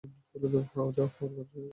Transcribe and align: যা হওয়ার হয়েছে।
যা 0.35 1.05
হওয়ার 1.11 1.31
হয়েছে। 1.37 1.59